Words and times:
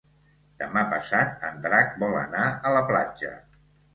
Demà 0.61 0.81
passat 0.93 1.43
en 1.51 1.59
Drac 1.67 1.93
vol 2.03 2.17
anar 2.21 2.47
a 2.69 2.71
la 2.79 2.83
platja. 2.93 3.33